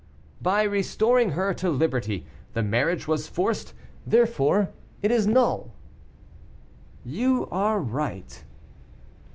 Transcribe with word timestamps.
"By 0.41 0.63
restoring 0.63 1.33
her 1.33 1.53
to 1.53 1.69
liberty. 1.69 2.25
The 2.53 2.63
marriage 2.63 3.07
was 3.07 3.27
forced, 3.27 3.75
therefore 4.03 4.71
it 5.03 5.11
is 5.11 5.27
null." 5.27 5.75
"You 7.05 7.47
are 7.51 7.79
right." 7.79 8.43